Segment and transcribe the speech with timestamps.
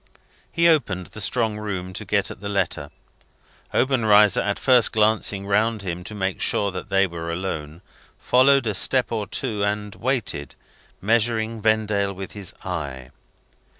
[0.51, 2.89] He opened the strong room to get at the letter.
[3.71, 7.83] Obenreizer, after first glancing round him to make sure that they were alone,
[8.17, 10.55] followed a step or two and waited,
[11.01, 13.11] measuring Vendale with his eye.